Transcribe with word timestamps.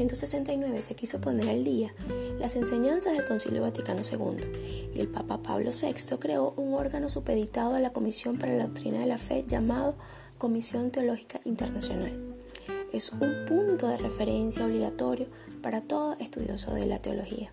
1969 0.00 0.80
se 0.80 0.94
quiso 0.94 1.20
poner 1.20 1.50
al 1.50 1.62
día 1.62 1.92
las 2.38 2.56
enseñanzas 2.56 3.12
del 3.12 3.26
Concilio 3.26 3.60
Vaticano 3.60 4.00
II 4.00 4.90
y 4.94 4.98
el 4.98 5.08
Papa 5.08 5.42
Pablo 5.42 5.72
VI 5.72 6.16
creó 6.18 6.54
un 6.56 6.72
órgano 6.72 7.10
supeditado 7.10 7.74
a 7.74 7.80
la 7.80 7.92
Comisión 7.92 8.38
para 8.38 8.54
la 8.54 8.64
Doctrina 8.64 9.00
de 9.00 9.04
la 9.04 9.18
Fe 9.18 9.44
llamado 9.46 9.96
Comisión 10.38 10.90
Teológica 10.90 11.42
Internacional. 11.44 12.18
Es 12.94 13.12
un 13.12 13.44
punto 13.46 13.88
de 13.88 13.98
referencia 13.98 14.64
obligatorio 14.64 15.26
para 15.60 15.82
todo 15.82 16.16
estudioso 16.18 16.72
de 16.72 16.86
la 16.86 17.02
teología. 17.02 17.52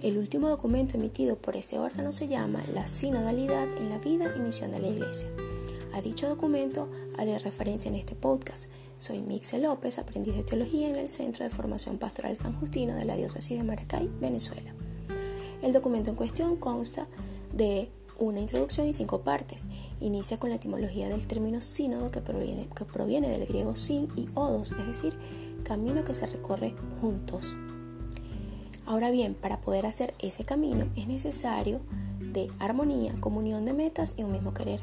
El 0.00 0.16
último 0.16 0.48
documento 0.48 0.96
emitido 0.96 1.36
por 1.36 1.56
ese 1.56 1.78
órgano 1.78 2.10
se 2.10 2.26
llama 2.26 2.62
La 2.72 2.86
Sinodalidad 2.86 3.68
en 3.76 3.90
la 3.90 3.98
Vida 3.98 4.32
y 4.34 4.40
Misión 4.40 4.70
de 4.70 4.78
la 4.78 4.88
Iglesia. 4.88 5.28
A 5.92 6.00
dicho 6.00 6.26
documento 6.26 6.88
haré 7.18 7.38
referencia 7.38 7.90
en 7.90 7.96
este 7.96 8.14
podcast. 8.14 8.70
Soy 9.00 9.22
Mixe 9.22 9.58
López, 9.58 9.98
aprendiz 9.98 10.36
de 10.36 10.42
teología 10.42 10.90
en 10.90 10.96
el 10.96 11.08
Centro 11.08 11.42
de 11.42 11.48
Formación 11.48 11.96
Pastoral 11.96 12.36
San 12.36 12.52
Justino 12.60 12.94
de 12.94 13.06
la 13.06 13.16
Diócesis 13.16 13.56
de 13.56 13.64
Maracay, 13.64 14.10
Venezuela. 14.20 14.74
El 15.62 15.72
documento 15.72 16.10
en 16.10 16.16
cuestión 16.16 16.58
consta 16.58 17.08
de 17.50 17.88
una 18.18 18.40
introducción 18.40 18.86
y 18.86 18.92
cinco 18.92 19.22
partes. 19.22 19.66
Inicia 20.02 20.38
con 20.38 20.50
la 20.50 20.56
etimología 20.56 21.08
del 21.08 21.26
término 21.26 21.62
sínodo 21.62 22.10
que 22.10 22.20
proviene, 22.20 22.68
que 22.76 22.84
proviene 22.84 23.30
del 23.30 23.46
griego 23.46 23.74
sin 23.74 24.10
y 24.16 24.28
odos, 24.34 24.72
es 24.72 24.86
decir, 24.86 25.16
camino 25.64 26.04
que 26.04 26.12
se 26.12 26.26
recorre 26.26 26.74
juntos. 27.00 27.56
Ahora 28.84 29.10
bien, 29.10 29.32
para 29.32 29.62
poder 29.62 29.86
hacer 29.86 30.12
ese 30.18 30.44
camino 30.44 30.90
es 30.94 31.06
necesario 31.06 31.80
de 32.20 32.50
armonía, 32.58 33.18
comunión 33.18 33.64
de 33.64 33.72
metas 33.72 34.16
y 34.18 34.24
un 34.24 34.32
mismo 34.32 34.52
querer. 34.52 34.80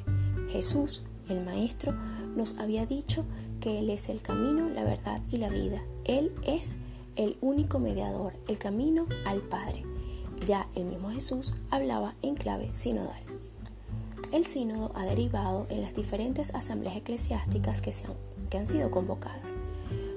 Jesús, 0.49 1.03
el 1.29 1.45
Maestro, 1.45 1.93
nos 2.35 2.57
había 2.57 2.87
dicho 2.87 3.25
que 3.59 3.79
Él 3.79 3.89
es 3.89 4.09
el 4.09 4.21
camino, 4.21 4.69
la 4.69 4.83
verdad 4.83 5.21
y 5.31 5.37
la 5.37 5.49
vida. 5.49 5.83
Él 6.05 6.33
es 6.43 6.77
el 7.15 7.37
único 7.41 7.79
mediador, 7.79 8.33
el 8.47 8.59
camino 8.59 9.07
al 9.25 9.41
Padre. 9.41 9.83
Ya 10.45 10.67
el 10.75 10.85
mismo 10.85 11.09
Jesús 11.11 11.55
hablaba 11.71 12.15
en 12.21 12.35
clave 12.35 12.69
sinodal. 12.73 13.21
El 14.31 14.45
sínodo 14.45 14.91
ha 14.95 15.05
derivado 15.05 15.67
en 15.69 15.81
las 15.81 15.95
diferentes 15.95 16.53
asambleas 16.53 16.97
eclesiásticas 16.97 17.81
que, 17.81 17.91
han, 17.91 18.13
que 18.49 18.57
han 18.57 18.67
sido 18.67 18.91
convocadas. 18.91 19.57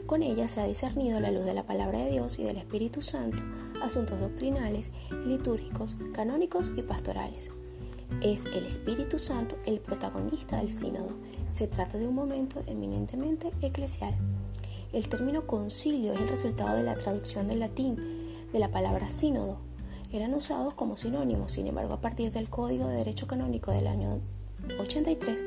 Con 0.06 0.22
ella 0.22 0.48
se 0.48 0.60
ha 0.60 0.66
discernido 0.66 1.20
la 1.20 1.30
luz 1.30 1.44
de 1.44 1.54
la 1.54 1.62
palabra 1.62 2.00
de 2.00 2.10
Dios 2.10 2.38
y 2.38 2.42
del 2.42 2.56
Espíritu 2.56 3.00
Santo 3.00 3.42
asuntos 3.80 4.20
doctrinales, 4.20 4.90
litúrgicos, 5.26 5.96
canónicos 6.12 6.72
y 6.76 6.82
pastorales. 6.82 7.50
Es 8.22 8.44
el 8.44 8.66
Espíritu 8.66 9.18
Santo 9.18 9.56
el 9.64 9.80
protagonista 9.80 10.58
del 10.58 10.68
sínodo. 10.68 11.10
Se 11.52 11.66
trata 11.66 11.96
de 11.96 12.06
un 12.06 12.14
momento 12.14 12.62
eminentemente 12.66 13.50
eclesial. 13.62 14.14
El 14.92 15.08
término 15.08 15.46
concilio 15.46 16.12
es 16.12 16.20
el 16.20 16.28
resultado 16.28 16.76
de 16.76 16.82
la 16.82 16.96
traducción 16.96 17.48
del 17.48 17.60
latín 17.60 17.96
de 18.52 18.58
la 18.58 18.70
palabra 18.70 19.08
sínodo. 19.08 19.58
Eran 20.12 20.34
usados 20.34 20.74
como 20.74 20.98
sinónimos, 20.98 21.52
sin 21.52 21.66
embargo, 21.66 21.94
a 21.94 22.00
partir 22.00 22.30
del 22.30 22.50
Código 22.50 22.88
de 22.88 22.96
Derecho 22.96 23.26
Canónico 23.26 23.70
del 23.70 23.86
año 23.86 24.20
83 24.78 25.44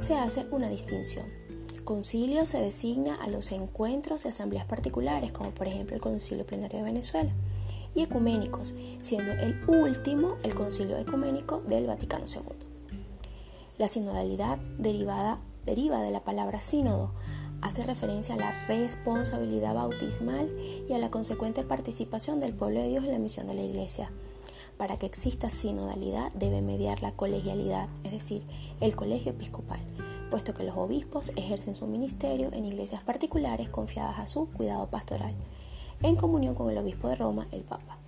se 0.00 0.14
hace 0.14 0.46
una 0.50 0.68
distinción. 0.68 1.26
Concilio 1.84 2.44
se 2.44 2.60
designa 2.60 3.14
a 3.16 3.28
los 3.28 3.52
encuentros 3.52 4.24
de 4.24 4.30
asambleas 4.30 4.66
particulares, 4.66 5.30
como 5.30 5.50
por 5.50 5.68
ejemplo 5.68 5.94
el 5.94 6.02
Concilio 6.02 6.44
Plenario 6.44 6.78
de 6.78 6.84
Venezuela 6.84 7.30
y 7.94 8.02
ecuménicos, 8.02 8.74
siendo 9.02 9.32
el 9.32 9.60
último 9.68 10.36
el 10.42 10.54
concilio 10.54 10.96
ecuménico 10.98 11.62
del 11.68 11.86
Vaticano 11.86 12.24
II. 12.26 12.70
La 13.78 13.88
sinodalidad 13.88 14.58
derivada, 14.78 15.38
deriva 15.64 16.02
de 16.02 16.10
la 16.10 16.20
palabra 16.20 16.60
sínodo, 16.60 17.12
hace 17.62 17.84
referencia 17.84 18.34
a 18.34 18.38
la 18.38 18.66
responsabilidad 18.66 19.74
bautismal 19.74 20.50
y 20.88 20.92
a 20.92 20.98
la 20.98 21.10
consecuente 21.10 21.62
participación 21.62 22.40
del 22.40 22.54
pueblo 22.54 22.80
de 22.80 22.88
Dios 22.88 23.04
en 23.04 23.12
la 23.12 23.18
misión 23.18 23.46
de 23.46 23.54
la 23.54 23.62
Iglesia. 23.62 24.10
Para 24.76 24.96
que 24.96 25.06
exista 25.06 25.50
sinodalidad 25.50 26.32
debe 26.32 26.62
mediar 26.62 27.02
la 27.02 27.12
colegialidad, 27.12 27.88
es 28.02 28.12
decir, 28.12 28.42
el 28.80 28.96
colegio 28.96 29.32
episcopal, 29.32 29.80
puesto 30.30 30.54
que 30.54 30.64
los 30.64 30.76
obispos 30.76 31.32
ejercen 31.36 31.74
su 31.74 31.86
ministerio 31.86 32.50
en 32.52 32.64
iglesias 32.64 33.02
particulares 33.02 33.68
confiadas 33.68 34.18
a 34.18 34.26
su 34.26 34.48
cuidado 34.50 34.86
pastoral 34.86 35.34
en 36.02 36.16
comunión 36.16 36.54
con 36.54 36.70
el 36.70 36.78
obispo 36.78 37.08
de 37.08 37.16
Roma, 37.16 37.46
el 37.52 37.62
Papa. 37.62 37.98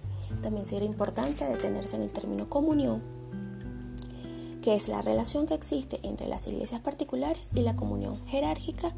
También 0.40 0.66
sería 0.66 0.88
importante 0.88 1.44
detenerse 1.44 1.96
en 1.96 2.02
el 2.02 2.12
término 2.12 2.48
comunión, 2.48 3.02
que 4.62 4.74
es 4.74 4.88
la 4.88 5.02
relación 5.02 5.46
que 5.46 5.54
existe 5.54 6.00
entre 6.02 6.28
las 6.28 6.46
iglesias 6.46 6.80
particulares 6.80 7.50
y 7.54 7.60
la 7.60 7.76
comunión 7.76 8.18
jerárquica, 8.26 8.92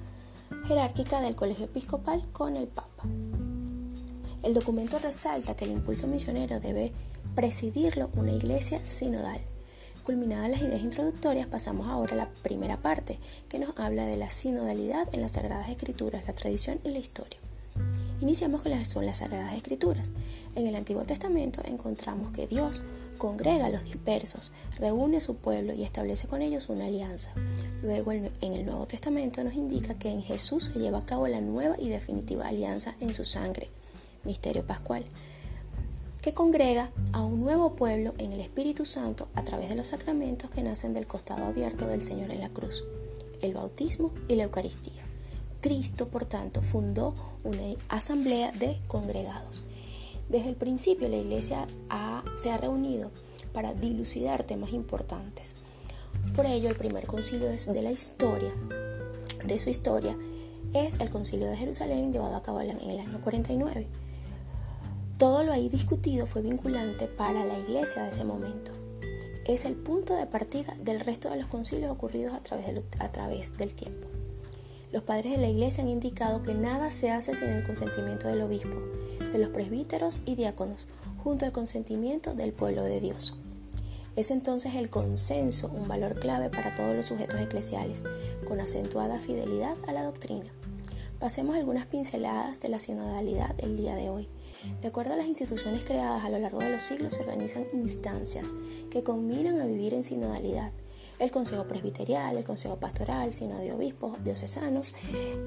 jerárquica 0.66 1.20
del 1.20 1.34
colegio 1.34 1.64
episcopal 1.64 2.22
con 2.32 2.56
el 2.56 2.68
Papa. 2.68 3.04
El 4.42 4.52
documento 4.52 4.98
resalta 4.98 5.56
que 5.56 5.64
el 5.64 5.72
impulso 5.72 6.06
misionero 6.06 6.60
debe 6.60 6.92
presidirlo 7.34 8.10
una 8.14 8.32
iglesia 8.32 8.86
sinodal. 8.86 9.40
Culminadas 10.04 10.50
las 10.50 10.60
ideas 10.60 10.82
introductorias, 10.82 11.46
pasamos 11.46 11.88
ahora 11.88 12.12
a 12.12 12.18
la 12.18 12.28
primera 12.42 12.76
parte, 12.76 13.18
que 13.48 13.58
nos 13.58 13.70
habla 13.78 14.04
de 14.04 14.18
la 14.18 14.28
sinodalidad 14.28 15.08
en 15.14 15.22
las 15.22 15.32
Sagradas 15.32 15.70
Escrituras, 15.70 16.24
la 16.26 16.34
tradición 16.34 16.78
y 16.84 16.90
la 16.90 16.98
historia. 16.98 17.38
Iniciamos 18.20 18.62
con 18.62 18.70
las, 18.70 19.18
Sagradas 19.18 19.54
Escrituras. 19.54 20.12
En 20.54 20.66
el 20.66 20.76
Antiguo 20.76 21.04
Testamento 21.04 21.60
encontramos 21.64 22.32
que 22.32 22.46
Dios 22.46 22.82
congrega 23.18 23.66
a 23.66 23.70
los 23.70 23.84
dispersos, 23.84 24.52
reúne 24.78 25.18
a 25.18 25.20
su 25.20 25.36
pueblo 25.36 25.72
y 25.72 25.82
establece 25.82 26.28
con 26.28 26.40
ellos 26.40 26.68
una 26.68 26.86
alianza. 26.86 27.32
Luego 27.82 28.12
en 28.12 28.30
el 28.40 28.64
Nuevo 28.64 28.86
Testamento 28.86 29.42
nos 29.42 29.54
indica 29.54 29.94
que 29.94 30.10
en 30.10 30.22
Jesús 30.22 30.66
se 30.66 30.78
lleva 30.78 30.98
a 30.98 31.06
cabo 31.06 31.26
la 31.26 31.40
nueva 31.40 31.76
y 31.78 31.88
definitiva 31.88 32.48
alianza 32.48 32.94
en 33.00 33.14
su 33.14 33.24
sangre, 33.24 33.68
misterio 34.24 34.64
pascual, 34.64 35.04
que 36.22 36.32
congrega 36.32 36.90
a 37.12 37.22
un 37.22 37.40
nuevo 37.40 37.74
pueblo 37.74 38.14
en 38.18 38.32
el 38.32 38.40
Espíritu 38.40 38.84
Santo 38.84 39.28
a 39.34 39.42
través 39.42 39.68
de 39.68 39.74
los 39.74 39.88
sacramentos 39.88 40.50
que 40.50 40.62
nacen 40.62 40.94
del 40.94 41.06
costado 41.06 41.44
abierto 41.44 41.86
del 41.86 42.02
Señor 42.02 42.30
en 42.30 42.40
la 42.40 42.48
cruz, 42.48 42.84
el 43.42 43.54
bautismo 43.54 44.12
y 44.28 44.36
la 44.36 44.44
Eucaristía. 44.44 45.03
Cristo, 45.64 46.08
por 46.08 46.26
tanto, 46.26 46.60
fundó 46.60 47.14
una 47.42 47.62
asamblea 47.88 48.52
de 48.52 48.76
congregados. 48.86 49.64
Desde 50.28 50.50
el 50.50 50.56
principio 50.56 51.08
la 51.08 51.16
iglesia 51.16 51.66
se 52.36 52.50
ha 52.50 52.58
reunido 52.58 53.10
para 53.54 53.72
dilucidar 53.72 54.42
temas 54.42 54.74
importantes. 54.74 55.54
Por 56.36 56.44
ello, 56.44 56.68
el 56.68 56.76
primer 56.76 57.06
concilio 57.06 57.48
de 57.48 57.82
la 57.82 57.90
historia, 57.90 58.52
de 59.42 59.58
su 59.58 59.70
historia, 59.70 60.14
es 60.74 61.00
el 61.00 61.08
concilio 61.08 61.46
de 61.46 61.56
Jerusalén 61.56 62.12
llevado 62.12 62.36
a 62.36 62.42
cabo 62.42 62.60
en 62.60 62.78
el 62.78 63.00
año 63.00 63.22
49. 63.22 63.86
Todo 65.16 65.44
lo 65.44 65.52
ahí 65.52 65.70
discutido 65.70 66.26
fue 66.26 66.42
vinculante 66.42 67.06
para 67.06 67.42
la 67.46 67.58
iglesia 67.58 68.02
de 68.02 68.10
ese 68.10 68.24
momento. 68.24 68.70
Es 69.46 69.64
el 69.64 69.76
punto 69.76 70.14
de 70.14 70.26
partida 70.26 70.76
del 70.82 71.00
resto 71.00 71.30
de 71.30 71.38
los 71.38 71.46
concilios 71.46 71.90
ocurridos 71.90 72.34
a 72.34 72.40
través, 72.40 72.84
a 72.98 73.08
través 73.10 73.56
del 73.56 73.74
tiempo. 73.74 74.13
Los 74.94 75.02
padres 75.02 75.32
de 75.32 75.38
la 75.38 75.48
Iglesia 75.48 75.82
han 75.82 75.90
indicado 75.90 76.44
que 76.44 76.54
nada 76.54 76.92
se 76.92 77.10
hace 77.10 77.34
sin 77.34 77.48
el 77.48 77.66
consentimiento 77.66 78.28
del 78.28 78.42
obispo, 78.42 78.76
de 79.32 79.40
los 79.40 79.48
presbíteros 79.48 80.22
y 80.24 80.36
diáconos, 80.36 80.86
junto 81.24 81.44
al 81.44 81.50
consentimiento 81.50 82.36
del 82.36 82.52
pueblo 82.52 82.84
de 82.84 83.00
Dios. 83.00 83.36
Es 84.14 84.30
entonces 84.30 84.76
el 84.76 84.90
consenso 84.90 85.68
un 85.74 85.88
valor 85.88 86.20
clave 86.20 86.48
para 86.48 86.76
todos 86.76 86.94
los 86.94 87.06
sujetos 87.06 87.40
eclesiales, 87.40 88.04
con 88.46 88.60
acentuada 88.60 89.18
fidelidad 89.18 89.74
a 89.88 89.92
la 89.92 90.04
doctrina. 90.04 90.46
Pasemos 91.18 91.56
algunas 91.56 91.86
pinceladas 91.86 92.60
de 92.60 92.68
la 92.68 92.78
sinodalidad 92.78 93.52
del 93.56 93.76
día 93.76 93.96
de 93.96 94.10
hoy. 94.10 94.28
De 94.80 94.86
acuerdo 94.86 95.14
a 95.14 95.16
las 95.16 95.26
instituciones 95.26 95.82
creadas 95.82 96.24
a 96.24 96.30
lo 96.30 96.38
largo 96.38 96.60
de 96.60 96.70
los 96.70 96.82
siglos, 96.82 97.14
se 97.14 97.22
organizan 97.22 97.66
instancias 97.72 98.54
que 98.92 99.02
combinan 99.02 99.60
a 99.60 99.66
vivir 99.66 99.92
en 99.92 100.04
sinodalidad, 100.04 100.70
el 101.18 101.30
Consejo 101.30 101.64
Presbiterial, 101.64 102.36
el 102.36 102.44
Consejo 102.44 102.76
Pastoral, 102.76 103.32
Sino 103.32 103.58
de 103.58 103.72
Obispos 103.72 104.22
Diocesanos, 104.24 104.94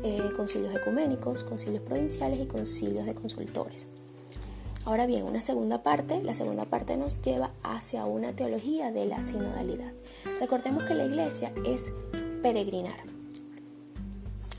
eh, 0.03 0.29
concilios 0.35 0.75
ecuménicos, 0.75 1.43
concilios 1.43 1.83
provinciales 1.83 2.39
y 2.39 2.45
concilios 2.45 3.05
de 3.05 3.15
consultores. 3.15 3.87
Ahora 4.85 5.05
bien, 5.05 5.23
una 5.23 5.41
segunda 5.41 5.83
parte, 5.83 6.23
la 6.23 6.33
segunda 6.33 6.63
parte 6.63 6.95
nos 6.95 7.21
lleva 7.21 7.51
hacia 7.61 8.05
una 8.05 8.31
teología 8.31 8.91
de 8.91 9.05
la 9.05 9.21
sinodalidad. 9.21 9.91
Recordemos 10.39 10.85
que 10.85 10.93
la 10.93 11.03
iglesia 11.03 11.51
es 11.65 11.91
peregrinar, 12.41 12.95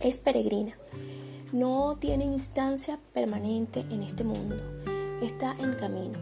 es 0.01 0.19
peregrina, 0.19 0.75
no 1.53 1.97
tiene 1.99 2.25
instancia 2.25 2.99
permanente 3.15 3.87
en 3.91 4.03
este 4.03 4.23
mundo, 4.23 4.57
está 5.23 5.57
en 5.59 5.73
camino. 5.75 6.19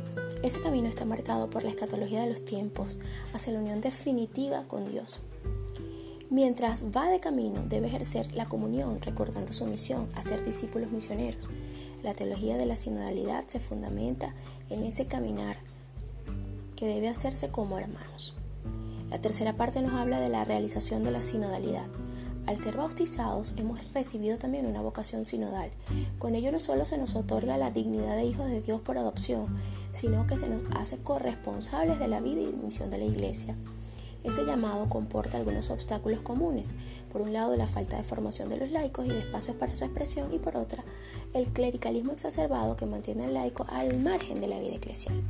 Ese 0.47 0.61
camino 0.61 0.87
está 0.87 1.05
marcado 1.05 1.51
por 1.51 1.65
la 1.65 1.71
escatología 1.71 2.21
de 2.21 2.29
los 2.31 2.45
tiempos 2.45 2.99
hacia 3.35 3.53
la 3.53 3.59
unión 3.59 3.81
definitiva 3.81 4.63
con 4.69 4.89
Dios. 4.89 5.21
Mientras 6.31 6.85
va 6.97 7.11
de 7.11 7.19
camino, 7.19 7.65
debe 7.67 7.89
ejercer 7.89 8.33
la 8.33 8.47
comunión, 8.47 9.03
recordando 9.03 9.53
su 9.53 9.67
misión, 9.67 10.09
a 10.15 10.23
ser 10.23 10.45
discípulos 10.45 10.93
misioneros. 10.93 11.49
La 12.05 12.15
teología 12.15 12.57
de 12.57 12.65
la 12.65 12.77
sinodalidad 12.77 13.45
se 13.49 13.59
fundamenta 13.59 14.37
en 14.71 14.85
ese 14.85 15.09
caminar 15.09 15.57
que 16.77 16.87
debe 16.87 17.09
hacerse 17.09 17.49
como 17.49 17.81
hermanos. 17.81 18.33
La 19.11 19.21
tercera 19.21 19.57
parte 19.57 19.83
nos 19.83 19.95
habla 19.95 20.21
de 20.21 20.29
la 20.29 20.45
realización 20.45 21.03
de 21.03 21.11
la 21.11 21.23
sinodalidad. 21.23 21.87
Al 22.47 22.59
ser 22.59 22.77
bautizados 22.77 23.55
hemos 23.57 23.93
recibido 23.93 24.39
también 24.39 24.67
una 24.67 24.81
vocación 24.81 25.25
sinodal. 25.25 25.71
Con 26.21 26.37
ello 26.37 26.53
no 26.53 26.61
solo 26.61 26.87
se 26.87 26.97
nos 26.97 27.17
otorga 27.17 27.59
la 27.59 27.73
dignidad 27.73 28.15
de 28.17 28.25
hijos 28.25 28.47
de 28.47 28.63
Dios 28.63 28.81
por 28.81 28.99
adopción, 28.99 29.47
sino 29.91 30.29
que 30.29 30.37
se 30.37 30.49
nos 30.49 30.63
hace 30.77 30.99
corresponsables 30.99 31.99
de 31.99 32.07
la 32.07 32.21
vida 32.21 32.43
y 32.43 32.53
misión 32.53 32.89
de 32.89 32.99
la 32.99 33.05
Iglesia. 33.05 33.57
Ese 34.23 34.45
llamado 34.45 34.89
comporta 34.89 35.37
algunos 35.37 35.71
obstáculos 35.71 36.21
comunes. 36.21 36.75
Por 37.13 37.21
un 37.23 37.33
lado, 37.33 37.57
la 37.57 37.67
falta 37.67 37.97
de 37.97 38.05
formación 38.05 38.49
de 38.49 38.59
los 38.59 38.71
laicos 38.71 39.07
y 39.07 39.11
de 39.11 39.21
espacios 39.21 39.57
para 39.57 39.75
su 39.75 39.85
expresión, 39.85 40.33
y 40.33 40.39
por 40.39 40.57
otra, 40.57 40.85
el 41.35 41.49
clericalismo 41.49 42.13
exacerbado 42.13 42.77
que 42.77 42.87
mantiene 42.87 43.25
al 43.25 43.35
laico 43.35 43.67
al 43.69 44.01
margen 44.03 44.41
de 44.41 44.49
la 44.49 44.59
vida 44.59 44.77
eclesial. 44.77 45.21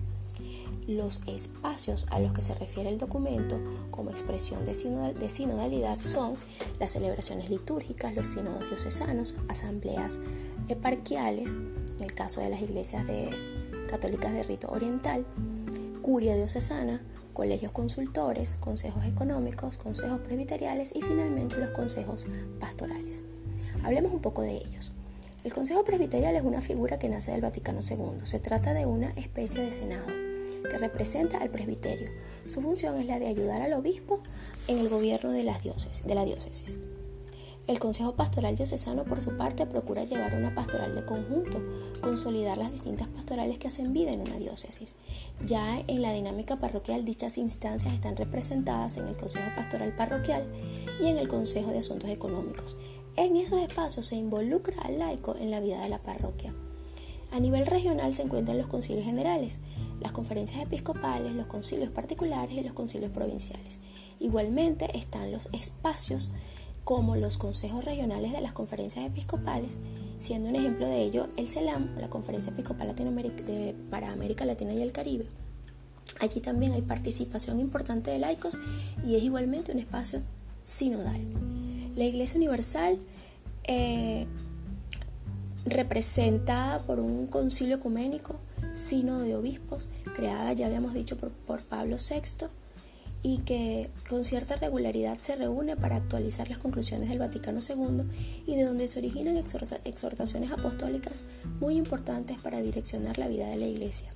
Los 0.87 1.21
espacios 1.27 2.06
a 2.11 2.21
los 2.21 2.33
que 2.33 2.43
se 2.43 2.55
refiere 2.55 2.88
el 2.88 2.99
documento 2.99 3.59
como 3.91 4.11
expresión 4.11 4.65
de, 4.65 4.75
sinodalidad 4.75 5.99
son 6.00 6.35
las 6.79 6.93
celebraciones 6.93 7.50
litúrgicas, 7.50 8.15
los 8.15 8.29
sínodos 8.29 8.69
diocesanos, 8.69 9.35
asambleas 9.49 10.21
eparquiales, 10.69 11.56
en 11.97 12.03
el 12.05 12.15
caso 12.15 12.41
de 12.41 12.50
las 12.50 12.62
iglesias 12.62 13.05
católicas 13.91 14.33
de 14.33 14.44
rito 14.44 14.69
oriental, 14.69 15.27
curia 16.03 16.37
diocesana, 16.37 17.03
colegios 17.33 17.73
consultores, 17.73 18.55
consejos 18.55 19.05
económicos, 19.06 19.79
consejos 19.79 20.21
presbiteriales 20.21 20.94
y 20.94 21.03
finalmente 21.03 21.56
los 21.56 21.71
consejos 21.71 22.27
pastorales. 22.61 23.25
Hablemos 23.83 24.12
un 24.12 24.21
poco 24.21 24.43
de 24.43 24.56
ellos. 24.56 24.93
El 25.43 25.53
Consejo 25.53 25.85
Presbiterial 25.85 26.35
es 26.37 26.43
una 26.43 26.61
figura 26.61 26.99
que 26.99 27.09
nace 27.09 27.33
del 27.33 27.41
Vaticano 27.41 27.81
II. 27.81 28.25
Se 28.25 28.38
trata 28.38 28.73
de 28.73 28.87
una 28.87 29.11
especie 29.11 29.62
de 29.62 29.71
Senado 29.71 30.25
que 30.62 30.79
representa 30.79 31.38
al 31.38 31.50
presbiterio. 31.50 32.11
Su 32.47 32.62
función 32.62 32.99
es 32.99 33.06
la 33.06 33.19
de 33.19 33.29
ayudar 33.29 33.62
al 33.62 33.73
obispo 33.73 34.23
en 34.69 34.79
el 34.79 34.88
gobierno 34.88 35.31
de, 35.31 35.44
las 35.44 35.62
de 35.62 36.14
la 36.14 36.25
diócesis. 36.25 36.79
El 37.67 37.81
Consejo 37.81 38.14
Pastoral 38.14 38.55
Diocesano, 38.55 39.05
por 39.05 39.20
su 39.20 39.37
parte, 39.37 39.67
procura 39.67 40.05
llevar 40.05 40.37
una 40.37 40.55
pastoral 40.55 40.94
de 40.94 41.05
conjunto, 41.05 41.61
consolidar 42.00 42.58
las 42.58 42.70
distintas 42.70 43.08
pastorales 43.08 43.58
que 43.58 43.67
hacen 43.67 43.93
vida 43.93 44.12
en 44.12 44.20
una 44.20 44.38
diócesis. 44.38 44.94
Ya 45.44 45.81
en 45.88 46.00
la 46.00 46.12
dinámica 46.12 46.61
parroquial, 46.61 47.05
dichas 47.05 47.38
instancias 47.38 47.93
están 47.93 48.17
representadas 48.17 48.99
en 48.99 49.09
el 49.09 49.17
Consejo 49.17 49.50
Pastoral 49.56 49.97
Parroquial 49.97 50.44
y 51.00 51.09
en 51.09 51.19
el 51.19 51.26
Consejo 51.26 51.73
de 51.73 51.79
Asuntos 51.79 52.09
Económicos. 52.09 52.76
En 53.17 53.35
esos 53.35 53.61
espacios 53.61 54.06
se 54.06 54.14
involucra 54.14 54.81
al 54.82 55.00
laico 55.00 55.35
en 55.35 55.50
la 55.50 55.59
vida 55.59 55.81
de 55.81 55.88
la 55.88 55.99
parroquia. 55.99 56.55
A 57.32 57.40
nivel 57.40 57.67
regional 57.67 58.12
se 58.12 58.23
encuentran 58.23 58.58
los 58.58 58.67
concilios 58.67 59.05
generales, 59.05 59.58
las 60.00 60.12
conferencias 60.12 60.62
episcopales, 60.62 61.34
los 61.34 61.46
concilios 61.46 61.90
particulares 61.90 62.56
y 62.56 62.62
los 62.62 62.73
concilios 62.73 63.11
provinciales. 63.11 63.78
Igualmente 64.20 64.96
están 64.96 65.32
los 65.32 65.49
espacios 65.52 66.32
como 66.84 67.17
los 67.17 67.37
consejos 67.37 67.84
regionales 67.84 68.32
de 68.32 68.40
las 68.40 68.52
conferencias 68.52 69.05
episcopales, 69.05 69.76
siendo 70.19 70.49
un 70.49 70.56
ejemplo 70.56 70.87
de 70.87 71.02
ello 71.02 71.26
el 71.37 71.49
CELAM, 71.49 71.99
la 71.99 72.08
Conferencia 72.08 72.52
Episcopal 72.52 72.94
para 73.90 74.12
América 74.12 74.44
Latina 74.44 74.73
y 74.73 74.82
el 74.82 74.93
Caribe. 74.93 75.26
Allí 76.20 76.40
también 76.40 76.73
hay 76.73 76.82
participación 76.82 77.61
importante 77.61 78.11
de 78.11 78.19
laicos 78.19 78.58
y 79.06 79.17
es 79.17 79.23
igualmente 79.25 79.73
un 79.73 79.78
espacio 79.78 80.23
sinodal. 80.62 81.20
La 81.96 82.05
Iglesia 82.05 82.38
Universal 82.38 82.99
eh, 83.64 84.26
representada 85.67 86.79
por 86.81 87.01
un 87.01 87.27
concilio 87.27 87.77
ecuménico, 87.77 88.37
sínodo 88.73 89.21
de 89.21 89.35
obispos, 89.35 89.89
creada, 90.15 90.53
ya 90.53 90.67
habíamos 90.67 90.95
dicho, 90.95 91.17
por, 91.17 91.63
Pablo 91.63 91.97
VI, 91.97 92.47
y 93.23 93.39
que 93.39 93.91
con 94.09 94.25
cierta 94.25 94.57
regularidad 94.57 95.19
se 95.19 95.35
reúne 95.35 95.77
para 95.77 95.97
actualizar 95.97 96.49
las 96.49 96.59
conclusiones 96.59 97.09
del 97.09 97.19
Vaticano 97.19 97.61
II 97.61 98.05
y 98.47 98.55
de 98.55 98.63
donde 98.63 98.87
se 98.87 99.01
originan 99.01 99.37
exhortaciones 99.37 100.53
apostólicas 100.53 101.25
muy 101.61 101.77
importantes 101.77 102.39
para 102.39 102.61
direccionar 102.61 103.19
la 103.19 103.27
vida 103.27 103.49
de 103.49 103.57
la 103.57 103.67
Iglesia. 103.67 104.11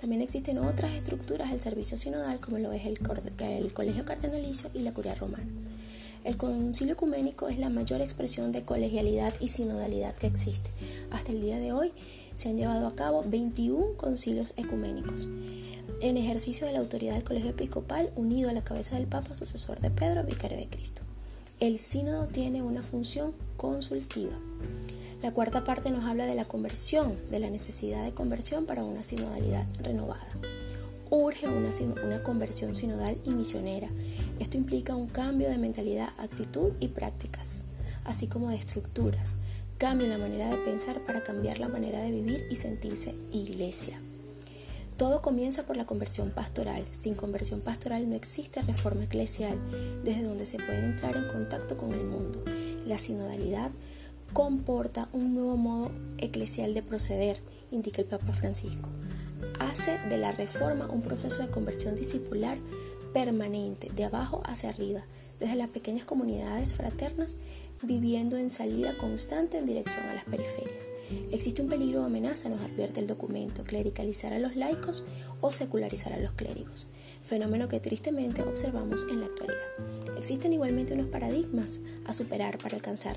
También 0.00 0.22
existen 0.22 0.58
otras 0.58 0.92
estructuras 0.94 1.50
del 1.50 1.60
servicio 1.60 1.96
sinodal 1.96 2.40
como 2.40 2.58
lo 2.58 2.72
es 2.72 2.86
el 2.86 2.98
Colegio 2.98 4.04
Cardenalicio 4.04 4.70
y 4.74 4.80
la 4.80 4.92
Curia 4.92 5.14
Romana. 5.14 5.69
El 6.22 6.36
concilio 6.36 6.92
ecuménico 6.92 7.48
es 7.48 7.58
la 7.58 7.70
mayor 7.70 8.02
expresión 8.02 8.52
de 8.52 8.62
colegialidad 8.62 9.32
y 9.40 9.48
sinodalidad 9.48 10.14
que 10.14 10.26
existe. 10.26 10.70
Hasta 11.10 11.32
el 11.32 11.40
día 11.40 11.58
de 11.58 11.72
hoy 11.72 11.92
se 12.36 12.50
han 12.50 12.56
llevado 12.58 12.86
a 12.86 12.94
cabo 12.94 13.24
21 13.26 13.94
concilios 13.96 14.52
ecuménicos 14.58 15.28
en 16.02 16.18
ejercicio 16.18 16.66
de 16.66 16.74
la 16.74 16.80
autoridad 16.80 17.14
del 17.14 17.24
colegio 17.24 17.50
episcopal 17.50 18.10
unido 18.16 18.50
a 18.50 18.52
la 18.52 18.64
cabeza 18.64 18.96
del 18.96 19.06
Papa 19.06 19.34
sucesor 19.34 19.80
de 19.80 19.90
Pedro, 19.90 20.24
vicario 20.24 20.58
de 20.58 20.68
Cristo. 20.68 21.02
El 21.58 21.78
sínodo 21.78 22.26
tiene 22.26 22.62
una 22.62 22.82
función 22.82 23.32
consultiva. 23.56 24.32
La 25.22 25.32
cuarta 25.32 25.64
parte 25.64 25.90
nos 25.90 26.04
habla 26.04 26.26
de 26.26 26.34
la 26.34 26.44
conversión, 26.44 27.16
de 27.30 27.40
la 27.40 27.48
necesidad 27.48 28.04
de 28.04 28.12
conversión 28.12 28.66
para 28.66 28.84
una 28.84 29.02
sinodalidad 29.02 29.66
renovada 29.82 30.26
urge 31.10 31.48
una, 31.48 31.70
una 32.04 32.22
conversión 32.22 32.72
sinodal 32.72 33.18
y 33.24 33.30
misionera. 33.30 33.88
Esto 34.40 34.56
implica 34.56 34.96
un 34.96 35.06
cambio 35.06 35.50
de 35.50 35.58
mentalidad, 35.58 36.08
actitud 36.18 36.72
y 36.80 36.88
prácticas, 36.88 37.64
así 38.04 38.26
como 38.26 38.48
de 38.48 38.56
estructuras. 38.56 39.34
Cambio 39.76 40.06
en 40.06 40.12
la 40.12 40.18
manera 40.18 40.48
de 40.48 40.56
pensar 40.56 40.98
para 41.06 41.22
cambiar 41.22 41.58
la 41.58 41.68
manera 41.68 42.00
de 42.00 42.10
vivir 42.10 42.46
y 42.50 42.56
sentirse 42.56 43.14
iglesia. 43.32 44.00
Todo 44.96 45.20
comienza 45.20 45.64
por 45.64 45.76
la 45.76 45.84
conversión 45.84 46.30
pastoral. 46.30 46.86
Sin 46.92 47.14
conversión 47.14 47.60
pastoral 47.60 48.08
no 48.08 48.16
existe 48.16 48.62
reforma 48.62 49.04
eclesial, 49.04 49.58
desde 50.04 50.24
donde 50.24 50.46
se 50.46 50.56
puede 50.56 50.86
entrar 50.86 51.16
en 51.16 51.28
contacto 51.28 51.76
con 51.76 51.92
el 51.92 52.04
mundo. 52.04 52.42
La 52.86 52.96
sinodalidad 52.96 53.70
comporta 54.32 55.08
un 55.12 55.34
nuevo 55.34 55.58
modo 55.58 55.90
eclesial 56.16 56.72
de 56.72 56.82
proceder, 56.82 57.40
indica 57.70 58.00
el 58.00 58.08
Papa 58.08 58.32
Francisco 58.32 58.88
hace 59.58 59.98
de 60.08 60.18
la 60.18 60.32
reforma 60.32 60.88
un 60.90 61.02
proceso 61.02 61.42
de 61.42 61.50
conversión 61.50 61.94
discipular 61.94 62.58
permanente, 63.12 63.90
de 63.94 64.04
abajo 64.04 64.42
hacia 64.44 64.70
arriba, 64.70 65.02
desde 65.38 65.56
las 65.56 65.70
pequeñas 65.70 66.04
comunidades 66.04 66.74
fraternas, 66.74 67.36
viviendo 67.82 68.36
en 68.36 68.50
salida 68.50 68.96
constante 68.98 69.58
en 69.58 69.66
dirección 69.66 70.04
a 70.06 70.14
las 70.14 70.24
periferias. 70.24 70.90
Existe 71.32 71.62
un 71.62 71.68
peligro 71.68 72.02
o 72.02 72.04
amenaza, 72.04 72.48
nos 72.48 72.62
advierte 72.62 73.00
el 73.00 73.06
documento, 73.06 73.64
clericalizar 73.64 74.32
a 74.32 74.38
los 74.38 74.54
laicos 74.54 75.04
o 75.40 75.50
secularizar 75.50 76.12
a 76.12 76.18
los 76.18 76.32
clérigos, 76.32 76.86
fenómeno 77.24 77.68
que 77.68 77.80
tristemente 77.80 78.42
observamos 78.42 79.06
en 79.10 79.20
la 79.20 79.26
actualidad. 79.26 80.18
Existen 80.18 80.52
igualmente 80.52 80.92
unos 80.92 81.08
paradigmas 81.08 81.80
a 82.06 82.12
superar 82.12 82.58
para 82.58 82.76
alcanzar 82.76 83.16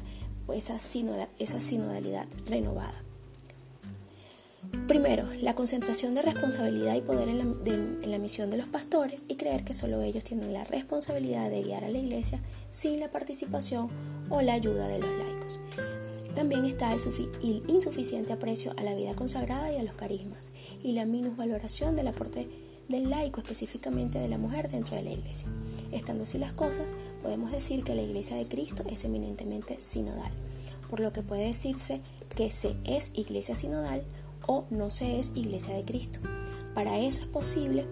esa, 0.53 0.79
sinodalidad 0.79 2.27
renovada. 2.47 3.03
Primero, 4.93 5.27
la 5.41 5.55
concentración 5.55 6.13
de 6.13 6.21
responsabilidad 6.21 6.93
y 6.93 7.01
poder 7.01 7.27
en 7.27 8.11
la, 8.11 8.19
misión 8.19 8.51
de 8.51 8.57
los 8.57 8.67
pastores 8.67 9.25
y 9.27 9.37
creer 9.37 9.63
que 9.63 9.73
solo 9.73 10.03
ellos 10.03 10.23
tienen 10.23 10.53
la 10.53 10.65
responsabilidad 10.65 11.49
de 11.49 11.63
guiar 11.63 11.83
a 11.83 11.89
la 11.89 11.97
iglesia 11.97 12.39
sin 12.69 12.99
la 12.99 13.09
participación 13.09 13.89
o 14.29 14.43
la 14.43 14.53
ayuda 14.53 14.87
de 14.87 14.99
los 14.99 15.09
laicos. 15.09 15.59
También 16.35 16.65
está 16.65 16.93
el, 16.93 16.99
el 17.41 17.63
insuficiente 17.69 18.33
aprecio 18.33 18.75
a 18.77 18.83
la 18.83 18.93
vida 18.93 19.15
consagrada 19.15 19.73
y 19.73 19.77
a 19.77 19.83
los 19.83 19.95
carismas 19.95 20.51
y 20.83 20.91
la 20.91 21.05
minusvaloración 21.05 21.95
del 21.95 22.09
aporte 22.09 22.47
del 22.87 23.09
laico, 23.09 23.41
específicamente 23.41 24.19
de 24.19 24.27
la 24.27 24.37
mujer 24.37 24.69
dentro 24.69 24.95
de 24.95 25.01
la 25.01 25.11
iglesia. 25.13 25.49
Estando 25.91 26.25
así 26.25 26.37
las 26.37 26.53
cosas, 26.53 26.93
podemos 27.23 27.51
decir 27.51 27.83
que 27.83 27.95
la 27.95 28.03
iglesia 28.03 28.37
de 28.37 28.45
Cristo 28.45 28.83
es 28.87 29.05
eminentemente 29.05 29.79
sinodal, 29.79 30.31
por 30.87 30.99
lo 30.99 31.11
que 31.13 31.23
puede 31.23 31.47
decirse 31.47 31.99
que 32.35 32.51
se 32.51 32.75
es 32.85 33.09
iglesia 33.15 33.55
sinodal 33.55 34.03
o 34.47 34.65
no 34.69 34.89
se 34.89 35.19
es 35.19 35.31
iglesia 35.35 35.75
de 35.75 35.83
Cristo. 35.83 36.19
Para 36.73 36.99
eso 36.99 37.21
es 37.21 37.27
posible, 37.27 37.85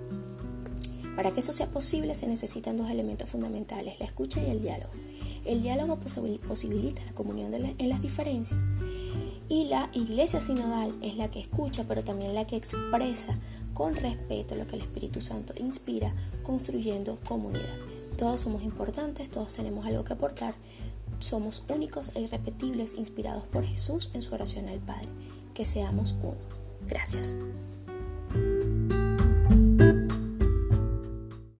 para 1.15 1.31
que 1.31 1.41
eso 1.41 1.53
sea 1.53 1.67
posible 1.67 2.15
se 2.15 2.27
necesitan 2.27 2.77
dos 2.77 2.89
elementos 2.89 3.29
fundamentales, 3.29 3.99
la 3.99 4.05
escucha 4.05 4.41
y 4.41 4.49
el 4.49 4.61
diálogo. 4.61 4.91
El 5.43 5.61
diálogo 5.61 5.97
posibilita 5.97 7.03
la 7.05 7.13
comunión 7.13 7.53
en 7.53 7.89
las 7.89 8.01
diferencias 8.01 8.65
y 9.49 9.65
la 9.65 9.89
iglesia 9.93 10.39
sinodal 10.39 10.93
es 11.01 11.17
la 11.17 11.29
que 11.29 11.39
escucha, 11.39 11.83
pero 11.87 12.03
también 12.03 12.33
la 12.33 12.45
que 12.47 12.55
expresa 12.55 13.37
con 13.73 13.95
respeto 13.95 14.55
lo 14.55 14.67
que 14.67 14.75
el 14.75 14.81
Espíritu 14.83 15.19
Santo 15.19 15.53
inspira, 15.57 16.13
construyendo 16.43 17.19
comunidad. 17.27 17.77
Todos 18.17 18.41
somos 18.41 18.63
importantes, 18.63 19.29
todos 19.29 19.53
tenemos 19.53 19.85
algo 19.85 20.03
que 20.03 20.13
aportar, 20.13 20.53
somos 21.19 21.63
únicos 21.73 22.11
e 22.15 22.21
irrepetibles, 22.21 22.93
inspirados 22.93 23.43
por 23.45 23.65
Jesús 23.65 24.11
en 24.13 24.21
su 24.21 24.33
oración 24.33 24.69
al 24.69 24.79
Padre 24.79 25.09
que 25.53 25.65
seamos 25.65 26.15
uno. 26.21 26.37
Gracias. 26.87 27.35